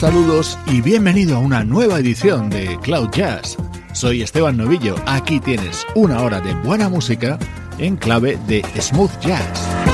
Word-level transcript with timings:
Saludos 0.00 0.58
y 0.66 0.80
bienvenido 0.80 1.36
a 1.36 1.40
una 1.40 1.62
nueva 1.62 1.98
edición 1.98 2.48
de 2.48 2.78
Cloud 2.80 3.10
Jazz. 3.10 3.58
Soy 3.92 4.22
Esteban 4.22 4.56
Novillo, 4.56 4.94
aquí 5.04 5.40
tienes 5.40 5.86
una 5.94 6.22
hora 6.22 6.40
de 6.40 6.54
buena 6.54 6.88
música 6.88 7.38
en 7.76 7.98
clave 7.98 8.38
de 8.46 8.64
smooth 8.80 9.10
jazz. 9.20 9.89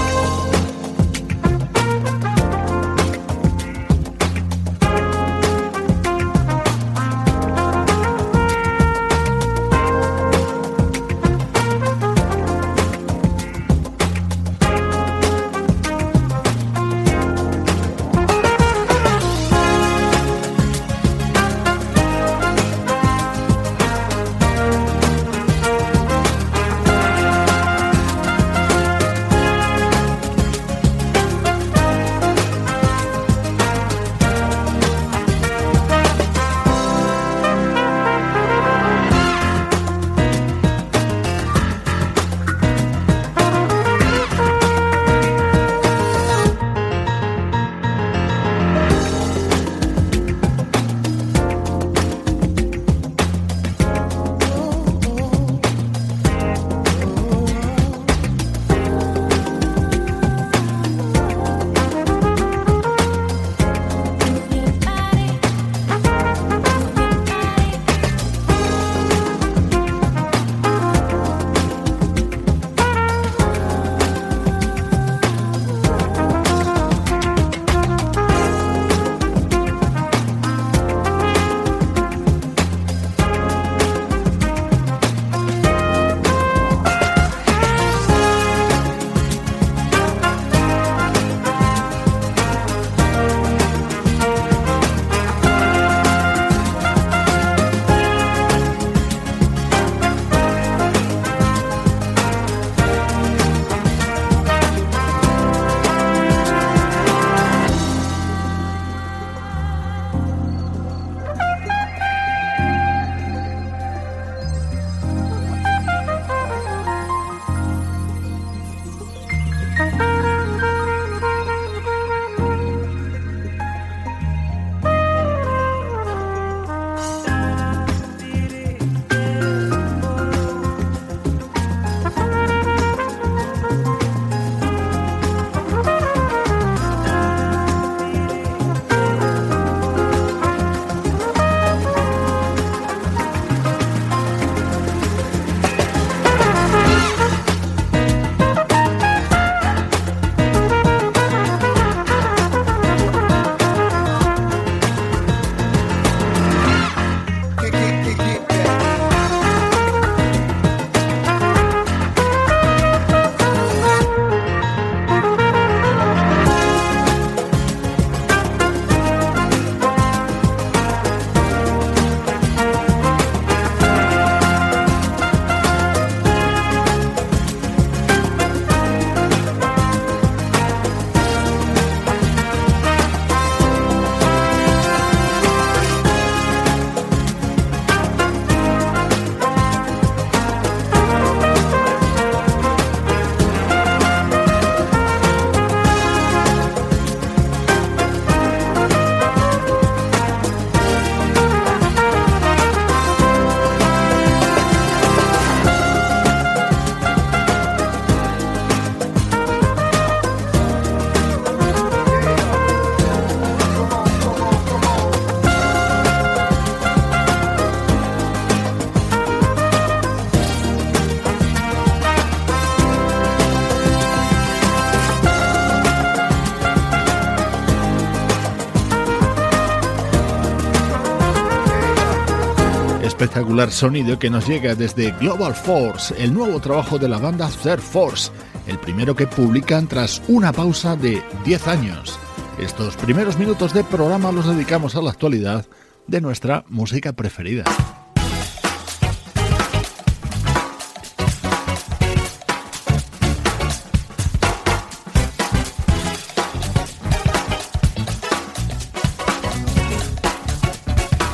Espectacular 233.07 233.71
sonido 233.71 234.19
que 234.19 234.31
nos 234.31 234.47
llega 234.47 234.75
desde 234.75 235.13
Global 235.13 235.55
Force, 235.55 236.15
el 236.23 236.35
nuevo 236.35 236.61
trabajo 236.61 236.99
de 236.99 237.09
la 237.09 237.19
banda 237.19 237.49
Third 237.63 237.81
Force, 237.81 238.31
el 238.67 238.79
primero 238.79 239.15
que 239.15 239.27
publican 239.27 239.87
tras 239.87 240.23
una 240.29 240.53
pausa 240.53 240.97
de 240.97 241.23
10 241.45 241.69
años. 241.69 242.19
Estos 242.59 242.97
primeros 242.97 243.39
minutos 243.39 243.73
de 243.73 243.85
programa 243.85 244.33
los 244.33 244.47
dedicamos 244.47 244.97
a 244.97 245.03
la 245.03 245.11
actualidad 245.11 245.67
de 246.07 246.21
nuestra 246.21 246.65
música 246.69 247.13
preferida. 247.13 247.65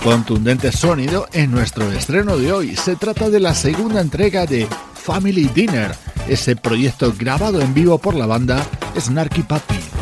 Contundente 0.04 0.72
sonido 0.72 1.28
en 1.32 1.52
nuestro 1.52 1.92
estreno 1.92 2.36
de 2.36 2.52
hoy. 2.52 2.74
Se 2.74 2.96
trata 2.96 3.30
de 3.30 3.38
la 3.38 3.54
segunda 3.54 4.00
entrega 4.00 4.46
de 4.46 4.66
Family 4.94 5.44
Dinner, 5.54 5.94
ese 6.28 6.56
proyecto 6.56 7.14
grabado 7.16 7.60
en 7.60 7.72
vivo 7.72 7.98
por 7.98 8.14
la 8.16 8.26
banda 8.26 8.66
Snarky 8.98 9.42
Puppy. 9.42 10.01